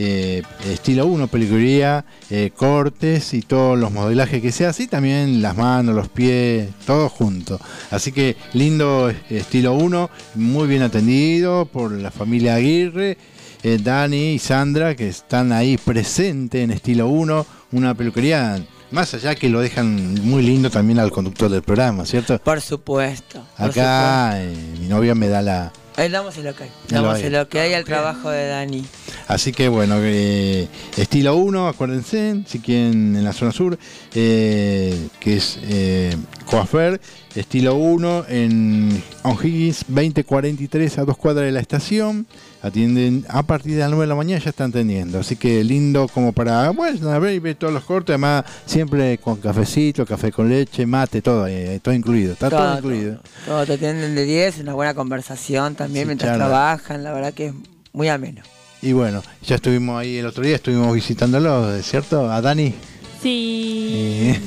[0.00, 5.42] eh, estilo 1, peluquería, eh, cortes y todos los modelajes que se hace, y también
[5.42, 7.60] las manos, los pies, todo junto.
[7.90, 13.18] Así que lindo estilo 1, muy bien atendido por la familia Aguirre,
[13.64, 19.34] eh, Dani y Sandra, que están ahí presentes en estilo 1, una peluquería, más allá
[19.34, 22.38] que lo dejan muy lindo también al conductor del programa, ¿cierto?
[22.38, 23.44] Por supuesto.
[23.56, 25.72] por Acá eh, mi novia me da la.
[25.96, 26.62] Ahí damos el ok.
[26.88, 27.24] Damos hay.
[27.24, 28.84] el ok al trabajo de Dani.
[29.26, 33.78] Así que bueno, eh, estilo 1, acuérdense, si quieren en la zona sur,
[34.14, 36.16] eh, que es eh,
[36.46, 36.98] Coafer,
[37.34, 42.26] estilo 1 en O'Higgins 2043 a dos cuadras de la estación.
[42.60, 45.20] Atienden a partir de las 9 de la mañana, ya están atendiendo.
[45.20, 49.18] Así que lindo como para, bueno, a ver y ver todos los cortes, además siempre
[49.18, 52.32] con cafecito, café con leche, mate, todo, eh, todo incluido.
[52.32, 53.20] Está todo, incluido.
[53.46, 56.46] Todo, te atienden de 10, una buena conversación también Sí, mientras charla.
[56.46, 57.52] trabajan, la verdad que es
[57.92, 58.42] muy ameno.
[58.82, 62.30] Y bueno, ya estuvimos ahí el otro día, estuvimos visitándolo, ¿cierto?
[62.30, 62.74] A Dani.
[63.22, 64.38] Sí.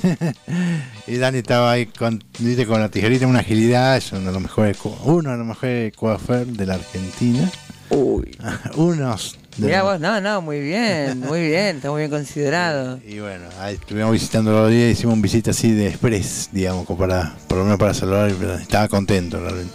[1.07, 2.23] Y, y Dani estaba ahí con,
[2.67, 6.45] con la tijerita, una agilidad, es uno de los mejores, uno de los mejores coafer
[6.47, 7.49] de la Argentina.
[7.91, 8.35] Uy.
[8.75, 9.37] Unos.
[9.57, 12.99] de Mirá vos, no, no, muy bien, muy bien, está muy bien considerado.
[13.07, 16.99] Y bueno, ahí estuvimos visitando los días, hicimos un visita así de express, digamos, como
[16.99, 19.73] para, por lo menos para saludar, estaba contento realmente.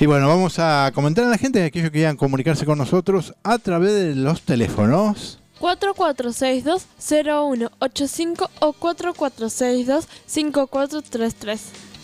[0.00, 3.58] Y bueno, vamos a comentar a la gente, aquellos que quieran comunicarse con nosotros a
[3.58, 5.38] través de los teléfonos.
[5.60, 11.58] 4462-0185 o 4462-5433.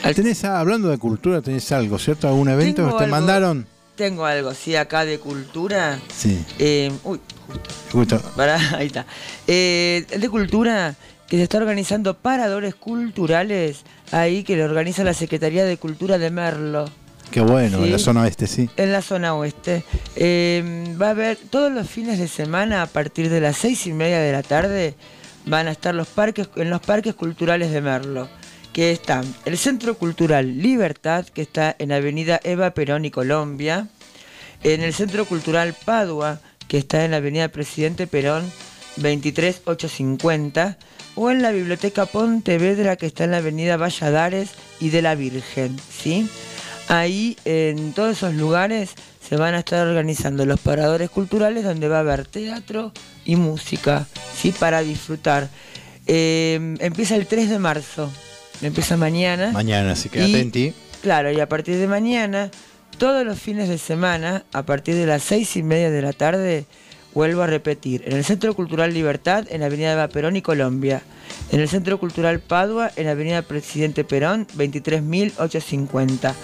[0.02, 2.28] Al- ¿Tenés, ah, hablando de cultura, tenés algo, cierto?
[2.28, 3.06] ¿Algún evento que te algo.
[3.08, 3.66] mandaron?
[3.96, 5.98] Tengo algo, sí, acá de cultura.
[6.14, 7.20] Sí, eh, uy,
[7.92, 8.20] justo.
[8.36, 9.06] Pará, ahí está.
[9.46, 10.96] Eh, de cultura,
[11.28, 16.30] que se está organizando paradores culturales, ahí que lo organiza la Secretaría de Cultura de
[16.30, 16.84] Merlo,
[17.30, 17.84] Qué bueno, Sí.
[17.84, 18.68] en la zona oeste, sí.
[18.76, 19.82] en la zona oeste.
[20.14, 23.92] Eh, va a haber todos los fines de semana, a partir de las seis y
[23.92, 24.94] media de la tarde,
[25.46, 28.28] van a estar los parques, en los parques culturales de Merlo,
[28.72, 33.88] que están el Centro Cultural Libertad, que está en Avenida Eva Perón y Colombia,
[34.62, 38.44] en el Centro Cultural Padua, que está en la Avenida Presidente Perón
[38.98, 40.76] 23850,
[41.16, 44.50] o en la Biblioteca Pontevedra, que está en la Avenida Valladares
[44.80, 46.28] y de la Virgen, ¿sí?
[46.88, 48.90] Ahí, en todos esos lugares,
[49.26, 52.92] se van a estar organizando los paradores culturales donde va a haber teatro
[53.24, 54.06] y música,
[54.36, 54.52] ¿sí?
[54.52, 55.48] Para disfrutar.
[56.06, 58.12] Eh, empieza el 3 de marzo,
[58.60, 59.52] empieza mañana.
[59.52, 60.74] Mañana, así que atenti.
[61.00, 62.50] Claro, y a partir de mañana,
[62.98, 66.66] todos los fines de semana, a partir de las seis y media de la tarde,
[67.14, 71.02] vuelvo a repetir, en el Centro Cultural Libertad, en Avenida Eva Perón y Colombia,
[71.50, 76.34] en el Centro Cultural Padua, en Avenida Presidente Perón, 23.850,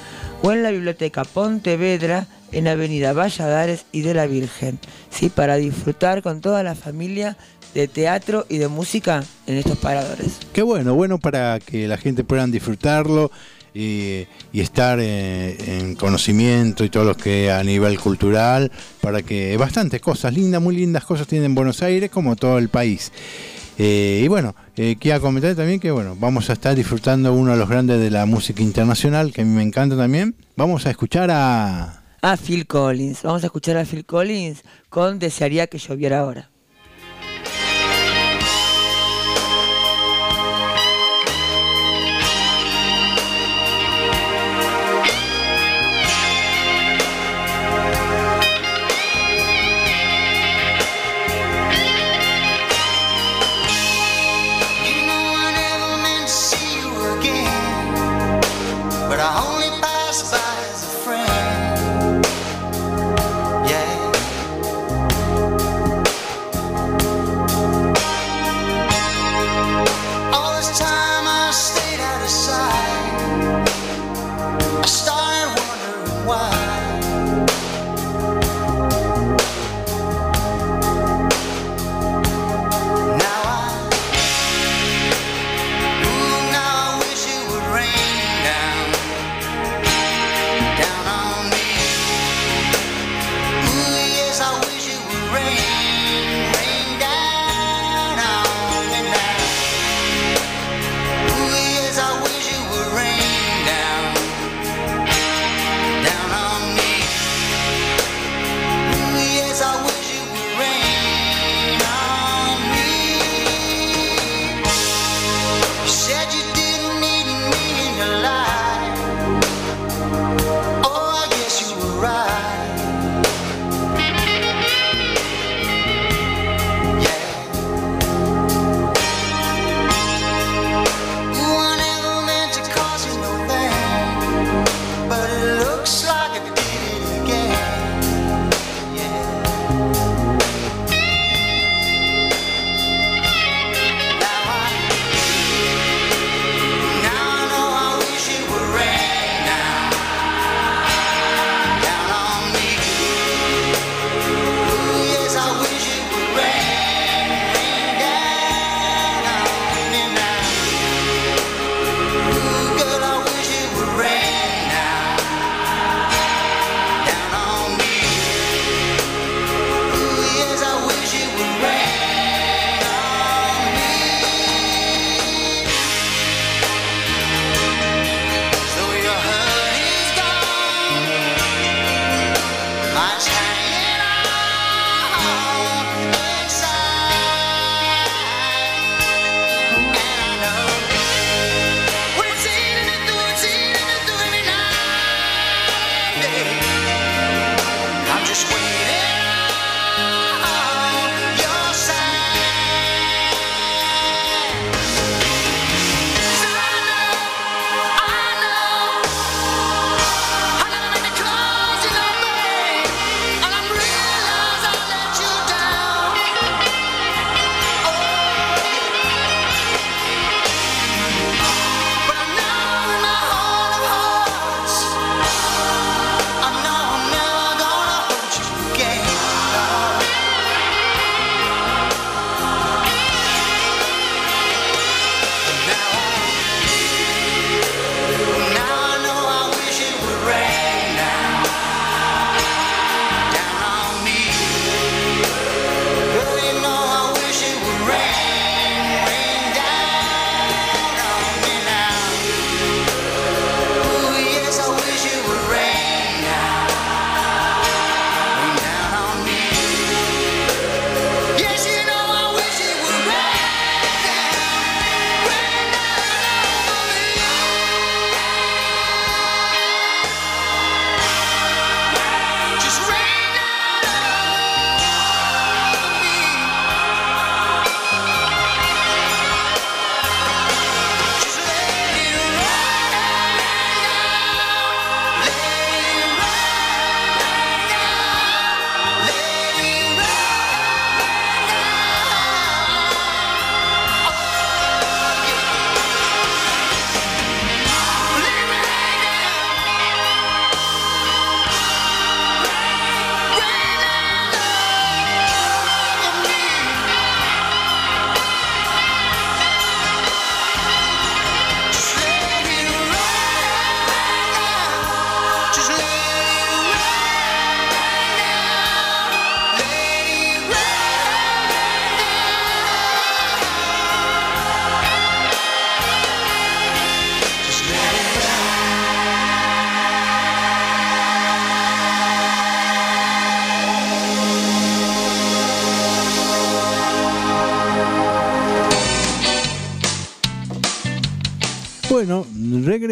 [0.43, 4.79] o en la Biblioteca Pontevedra, en Avenida Valladares y de la Virgen,
[5.11, 5.29] ¿sí?
[5.29, 7.37] para disfrutar con toda la familia
[7.75, 10.39] de teatro y de música en estos paradores.
[10.53, 13.31] Qué bueno, bueno para que la gente pueda disfrutarlo
[13.75, 20.01] y, estar eh, en conocimiento y todo lo que a nivel cultural, para que bastantes
[20.01, 23.13] cosas lindas, muy lindas cosas tienen Buenos Aires, como todo el país.
[23.79, 27.57] Eh, y bueno, eh, quiero comentar también que bueno, vamos a estar disfrutando uno de
[27.57, 30.35] los grandes de la música internacional, que a mí me encanta también.
[30.55, 32.03] Vamos a escuchar a...
[32.21, 33.23] a Phil Collins.
[33.23, 36.50] Vamos a escuchar a Phil Collins con Desearía que lloviera ahora.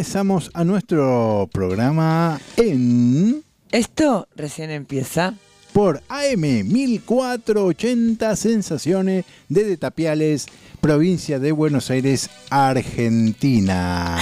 [0.09, 5.35] Regresamos a nuestro programa en Esto recién empieza.
[5.75, 10.47] por AM 1480 Sensaciones de Tapiales,
[10.81, 14.17] provincia de Buenos Aires, Argentina.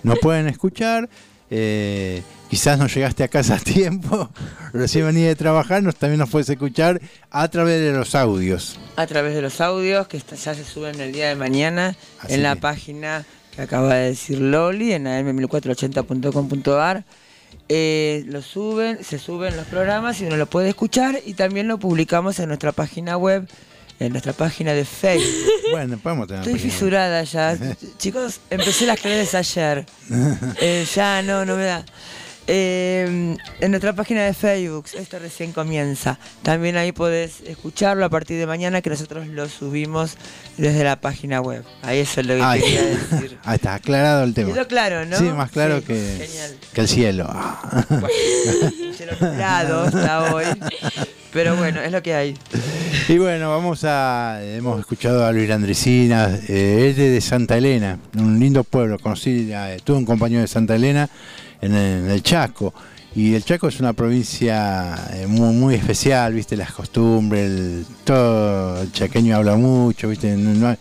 [0.03, 1.09] nos pueden escuchar.
[1.49, 4.29] eh, quizás no llegaste a casa a tiempo.
[4.73, 5.81] Recién venía de trabajar.
[5.83, 7.01] Nos, también nos puedes escuchar
[7.31, 8.77] a través de los audios.
[8.97, 12.33] a través de los audios que está- ya se suben el día de mañana Así
[12.35, 17.03] en la página que acaba de decir Loli, en am1480.com.ar.
[17.69, 21.79] Eh, lo suben, se suben los programas y uno lo puede escuchar y también lo
[21.79, 23.47] publicamos en nuestra página web,
[23.99, 25.51] en nuestra página de Facebook.
[25.71, 26.43] Bueno, podemos tener.
[26.47, 27.57] Estoy fisurada ya.
[27.97, 29.85] Chicos, empecé las clases ayer.
[30.61, 31.83] Eh, ya no, no me da.
[32.47, 36.19] Eh, en nuestra página de Facebook, esto recién comienza.
[36.43, 40.17] También ahí podés escucharlo a partir de mañana que nosotros lo subimos
[40.57, 41.63] desde la página web.
[41.81, 42.61] Ahí eso es lo que Ay.
[42.61, 43.37] quería decir.
[43.43, 44.53] Ahí está, aclarado el tema.
[44.53, 45.17] Quedó claro, ¿no?
[45.17, 46.27] Sí, más claro Sí, que,
[46.73, 47.25] que el cielo.
[47.37, 47.85] Ah.
[48.95, 50.45] Se lo nublado está hoy.
[51.33, 52.37] Pero bueno, es lo que hay.
[53.09, 54.39] Y bueno, vamos a.
[54.41, 58.97] Hemos escuchado a Luis Andresina, eh, es de, Santa Elena, un lindo pueblo.
[58.99, 61.09] Conocí, eh, tuve un compañero de Santa Elena
[61.65, 62.73] en el, en el Chaco.
[63.15, 68.81] Y el Chaco es una provincia eh, muy, muy especial, viste, las costumbres, el- todo.
[68.81, 70.35] El chaqueño habla mucho, viste.
[70.35, 70.77] no- no-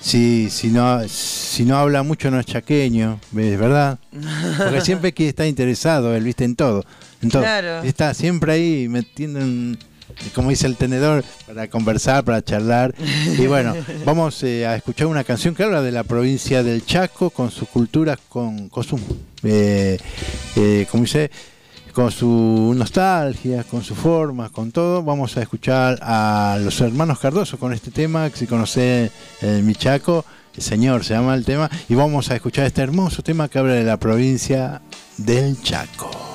[0.00, 3.58] si, si, no, si no habla mucho no es chaqueño, ¿ves?
[3.58, 3.98] ¿verdad?
[4.58, 6.84] Porque siempre que está interesado, él, viste, en todo.
[7.22, 7.40] En todo.
[7.42, 7.82] Claro.
[7.82, 9.78] Está siempre ahí metiendo en,
[10.34, 12.94] como dice el tenedor, para conversar, para charlar.
[13.38, 17.30] Y bueno, vamos eh, a escuchar una canción que habla de la provincia del Chaco,
[17.30, 18.98] con su cultura, con, con su,
[19.42, 19.98] eh,
[20.56, 21.30] eh, como dice,
[21.92, 25.02] con su nostalgia, con su forma, con todo.
[25.02, 29.10] Vamos a escuchar a los hermanos Cardoso con este tema, que si conoce
[29.62, 30.24] Mi Chaco,
[30.56, 33.74] el señor se llama el tema, y vamos a escuchar este hermoso tema que habla
[33.74, 34.82] de la provincia
[35.18, 36.33] del Chaco.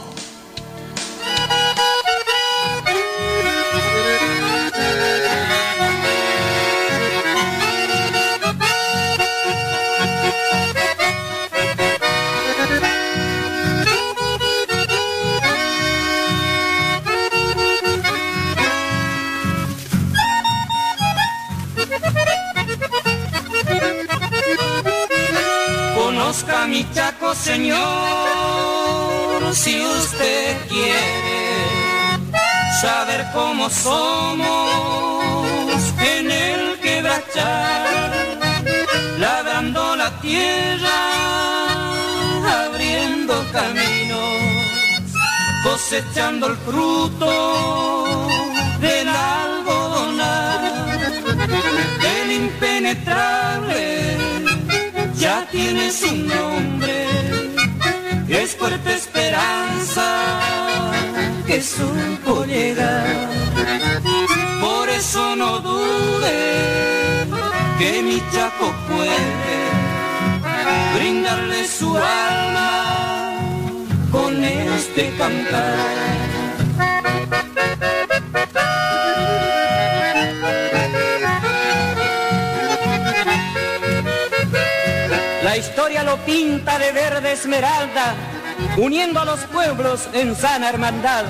[30.20, 32.18] Usted quiere
[32.82, 34.46] saber cómo somos
[36.00, 38.10] en el quebrachar,
[39.18, 41.00] labrando la tierra,
[42.66, 45.14] abriendo caminos,
[45.64, 48.28] cosechando el fruto
[48.82, 50.60] del algodonar,
[52.18, 54.18] el impenetrable
[55.16, 57.08] ya tiene su nombre,
[58.50, 60.40] es fuerte esperanza
[61.46, 63.30] que supo llegar.
[64.62, 67.28] Por eso no dude
[67.78, 69.58] que mi chaco puede
[70.96, 73.40] brindarle su alma
[74.12, 76.20] con este cantar.
[85.44, 88.14] La historia lo pinta de verde esmeralda,
[88.78, 91.26] uniendo a los pueblos en sana hermandad.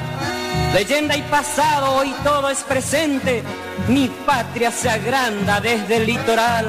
[0.73, 3.43] Leyenda y pasado, hoy todo es presente,
[3.87, 6.67] mi patria se agranda desde el litoral.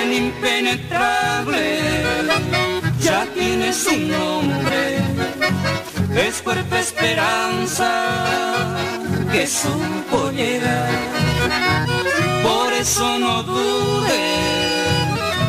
[0.00, 1.80] El impenetrable
[3.00, 4.98] ya tiene su nombre,
[6.16, 8.26] es fuerte esperanza
[9.30, 10.90] que supo llegar.
[12.42, 14.67] Por eso no dude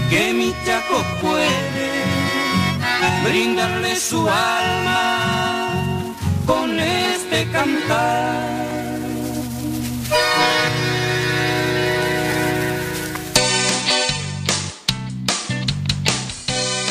[0.09, 1.47] que mi chaco puede
[3.23, 8.59] brindarle su alma con este cantar.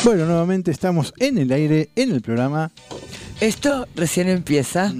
[0.03, 2.71] Bueno, nuevamente estamos en el aire, en el programa.
[3.41, 4.93] Esto recién empieza.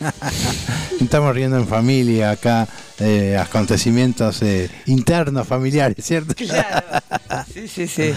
[1.00, 2.68] Estamos riendo en familia acá,
[3.02, 6.34] eh, acontecimientos eh, internos, familiares, ¿cierto?
[6.34, 6.86] Claro.
[7.52, 8.12] Sí, sí, sí.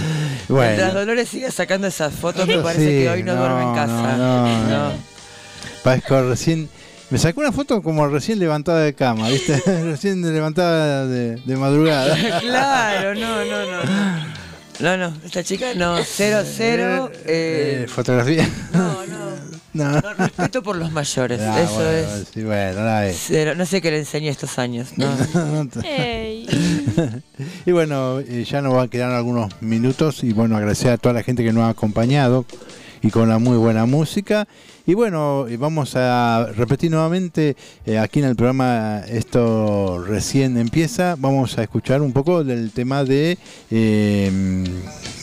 [0.50, 0.68] Bueno.
[0.72, 4.18] Mientras Dolores sigue sacando esas fotos, me parece Sí, que hoy no, duerme en casa.
[4.18, 6.30] no, no.
[6.30, 6.70] Recién
[7.10, 9.62] Me sacó una foto como recién levantada de cama, ¿viste?
[9.84, 12.16] recién levantada de, de madrugada.
[12.42, 13.84] claro, no, no, no.
[14.80, 14.98] no.
[14.98, 17.10] No, esta chica no, cero, cero.
[17.26, 18.48] Eh, Eh, fotografía.
[18.74, 19.35] no, no.
[19.76, 19.92] No.
[20.02, 22.28] No, respeto por los mayores, Ah, eso bueno, es.
[22.34, 23.12] Sí, bueno, nada.
[23.14, 23.56] Cero.
[23.56, 24.88] No sé qué le enseñé estos años,
[27.66, 31.14] y bueno, eh, ya nos van a quedar algunos minutos y bueno, agradecer a toda
[31.14, 32.46] la gente que nos ha acompañado
[33.06, 34.48] y con la muy buena música.
[34.88, 41.60] Y bueno, vamos a repetir nuevamente eh, aquí en el programa, esto recién empieza, vamos
[41.60, 43.38] a escuchar un poco del tema de
[43.70, 44.64] eh,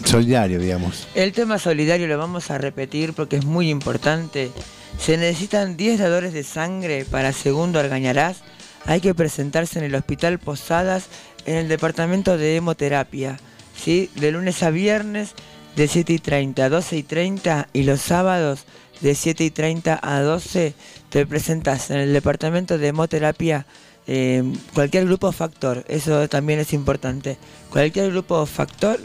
[0.05, 1.09] solidario, digamos.
[1.17, 4.53] El tema solidario lo vamos a repetir porque es muy importante.
[4.99, 8.43] Se necesitan 10 dadores de sangre para Segundo Argañarás.
[8.87, 11.07] Hay que presentarse en el Hospital Posadas
[11.47, 13.39] en el departamento de hemoterapia.
[13.77, 14.09] ¿sí?
[14.15, 15.35] De lunes a viernes
[15.77, 18.65] de 7 y 30 a 12 y 30 y los sábados
[19.01, 20.75] de 7 y 30 a 12
[21.11, 23.67] te presentas en el departamento de hemoterapia.
[24.07, 24.43] eh,
[24.75, 27.37] cualquier grupo factor, eso también es importante.
[27.71, 28.99] Cualquier grupo factor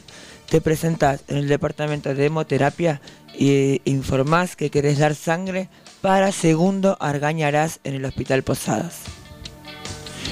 [0.49, 3.01] te presentas en el departamento de hemoterapia
[3.37, 5.69] e informás que querés dar sangre
[6.01, 9.16] para segundo Argañarás en el Hospital Posadas.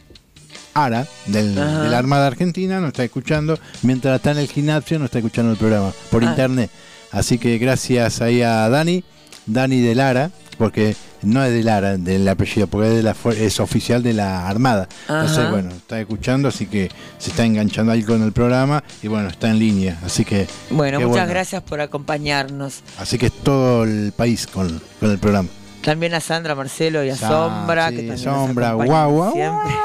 [0.73, 5.05] ARA del, de la Armada Argentina, nos está escuchando, mientras está en el gimnasio nos
[5.05, 6.27] está escuchando el programa por Ah.
[6.29, 6.69] internet.
[7.11, 9.03] Así que gracias ahí a Dani,
[9.45, 13.59] Dani de Lara, porque no es de Lara, del apellido, porque es, de la, es
[13.59, 14.87] oficial de la Armada.
[15.07, 15.49] Entonces, Ajá.
[15.51, 19.49] bueno, está escuchando, así que se está enganchando ahí con el programa y bueno, está
[19.49, 19.99] en línea.
[20.03, 21.27] Así que, Bueno, muchas bueno.
[21.29, 22.81] gracias por acompañarnos.
[22.99, 25.49] Así que es todo el país con, con el programa.
[25.83, 29.33] También a Sandra, Marcelo y a Sa- Sombra, sí, que también Sombra, nos guau, guau,
[29.33, 29.75] siempre.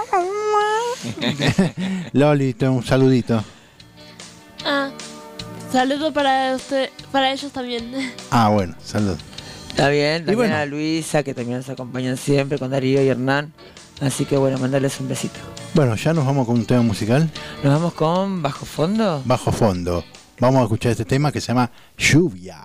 [2.12, 3.42] Loli, te- un saludito.
[4.64, 4.90] Ah,
[5.72, 7.92] saludo para usted, para ellos también.
[8.30, 9.18] Ah, bueno, saludos.
[9.72, 10.56] Está bien, también bueno.
[10.56, 13.52] a Luisa, que también nos acompañan siempre, con Darío y Hernán.
[14.00, 15.38] Así que bueno, mandarles un besito.
[15.74, 17.30] Bueno, ya nos vamos con un tema musical.
[17.62, 19.22] Nos vamos con Bajo Fondo.
[19.24, 20.04] Bajo fondo.
[20.38, 22.58] Vamos a escuchar este tema que se llama Lluvia.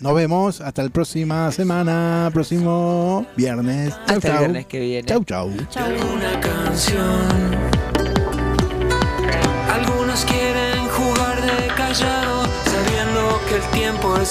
[0.00, 3.90] Nos vemos hasta la próxima semana, próximo viernes.
[3.94, 4.38] Chau, Hasta el chau.
[4.38, 5.08] viernes que viene.
[5.08, 5.46] Chau, chau.
[5.48, 7.56] Una canción.
[9.72, 14.28] Algunos quieren jugar de callado, sabiendo que el tiempo es